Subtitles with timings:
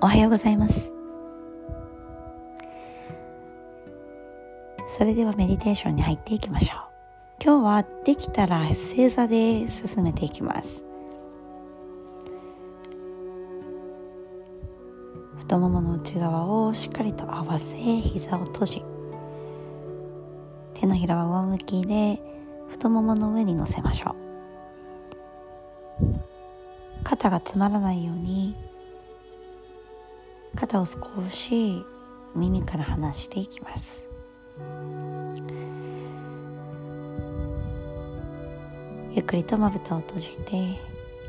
[0.00, 0.92] おはようございます。
[4.88, 6.80] それではメディテーションに入っていきましょう。
[7.42, 10.84] 今日はできたら正座で進めていきます。
[15.38, 18.84] 太ももの内側をしっかりと合わせ膝を閉じ
[20.74, 22.20] 手のひらは上向きで
[22.68, 24.24] 太ももの上に乗せましょう。
[27.04, 28.56] 肩が詰まらないように
[30.56, 31.84] 肩を少し
[32.34, 34.08] 耳から離していきます。
[39.12, 40.56] ゆっくりとまぶたを閉じて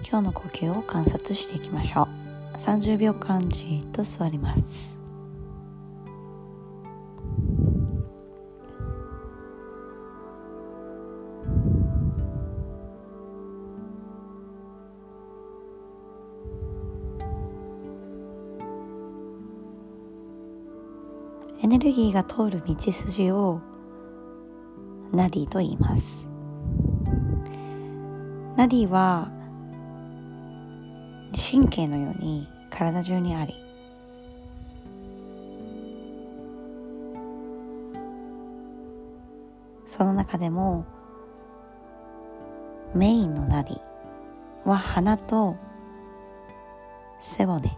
[0.08, 2.08] 今日の呼吸を観察していきましょ
[2.54, 2.58] う。
[2.58, 4.95] 30秒間じっと座ります。
[21.66, 23.60] エネルギーが通る道筋を
[25.12, 26.30] ナディと言います。
[28.56, 29.32] ナディは
[31.34, 33.56] 神経のように体中にあり
[39.88, 40.86] その中でも
[42.94, 45.58] メインのナディは鼻と
[47.20, 47.76] 背骨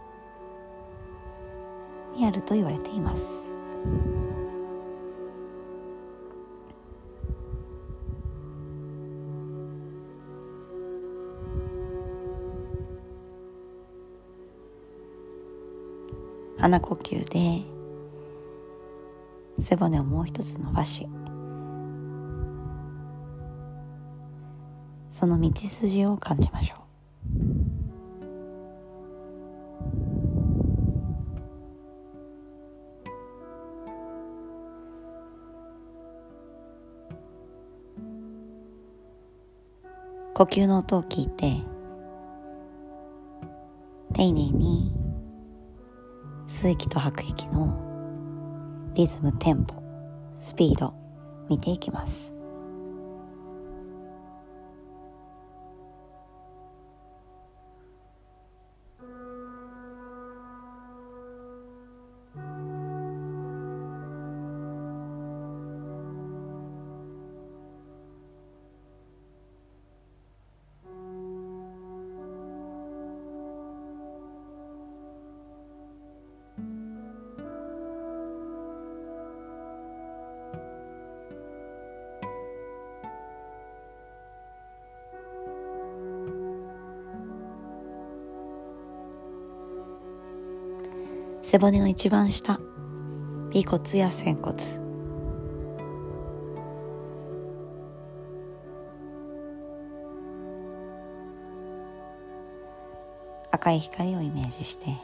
[2.14, 3.47] にあると言われています。
[16.58, 17.62] 鼻呼吸で
[19.58, 21.08] 背骨をもう一つ伸ばし
[25.08, 26.87] その道筋を感じましょう。
[40.38, 41.64] 呼吸の音を聞いて
[44.14, 44.92] 丁寧に
[46.46, 49.82] 吸う息と吐く息のリズムテンポ
[50.36, 50.94] スピード
[51.48, 52.37] 見ていきます。
[91.50, 92.60] 背骨の一番下。
[93.54, 94.54] 尾骨や仙骨。
[103.50, 104.94] 赤い光をイメージして。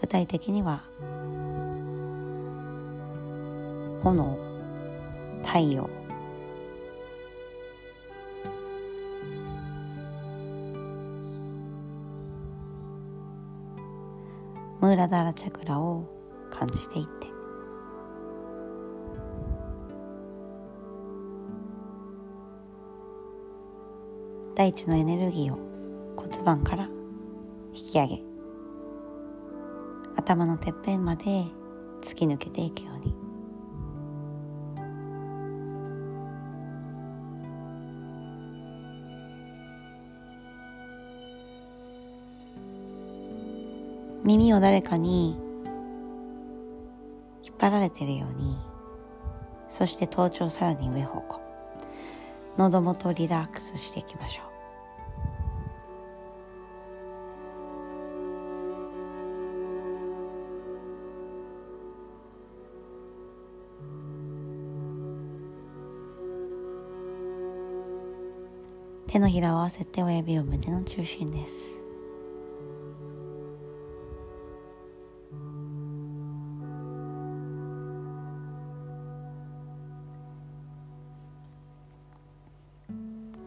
[0.00, 0.84] 具体的には
[4.04, 4.38] 炎
[5.44, 6.05] 太陽。
[14.86, 16.04] ムーラダラチャクラを
[16.48, 17.26] 感じていって。
[24.54, 25.58] 大地のエネルギーを
[26.16, 26.88] 骨盤から
[27.74, 28.22] 引き上げ
[30.16, 31.24] 頭のてっぺんまで
[32.00, 33.25] 突き抜けていくように。
[44.26, 45.38] 耳を誰かに
[47.44, 48.58] 引っ張られてるように
[49.70, 51.40] そして頭頂さらに上方向
[52.58, 54.46] 喉元リラックスしていきましょう。
[69.08, 71.85] 手のひらを合わせて親指を胸の中心です。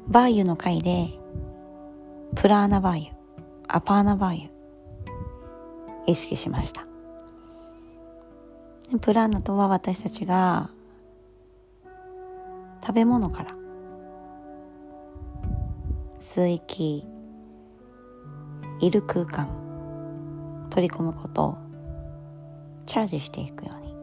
[0.09, 1.07] バーユの回で
[2.35, 3.05] プラーナバーユ
[3.67, 4.49] アパーナバーユ
[6.07, 6.87] 意識しました。
[9.01, 10.71] プラーナとは私たちが
[12.81, 13.55] 食べ物から
[16.19, 17.05] 吸う息
[18.81, 19.47] いる空間
[20.71, 21.57] 取り込むことを
[22.87, 23.93] チャージしていくように。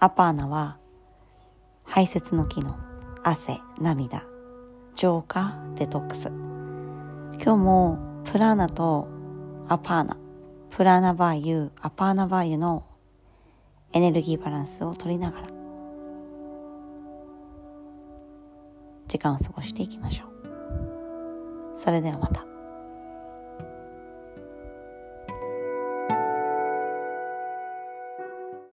[0.00, 0.78] アパーナは
[1.94, 2.76] 排泄の機能
[3.22, 4.20] 汗涙
[4.96, 6.26] 浄化デトックス。
[7.40, 9.06] 今日もプラーナと
[9.68, 10.18] アパーナ。
[10.70, 12.84] プラーナバーユアパーナバーユの
[13.92, 15.46] エネルギーバランスを取りながら
[19.06, 21.78] 時間を過ごしていきましょう。
[21.78, 22.53] それではまた。